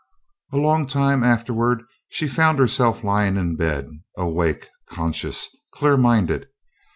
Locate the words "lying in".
3.03-3.55